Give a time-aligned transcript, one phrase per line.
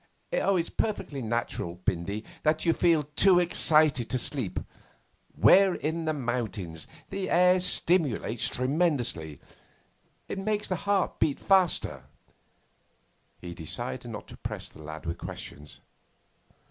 [0.31, 4.59] 'It's perfectly natural, Bindy, that you feel too excited to sleep.
[5.37, 6.87] We're in the mountains.
[7.11, 9.39] The air stimulates tremendously
[10.27, 12.05] it makes the heart beat faster.'
[13.39, 15.81] He decided not to press the lad with questions.